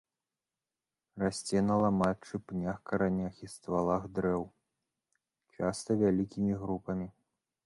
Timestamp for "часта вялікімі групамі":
5.59-7.07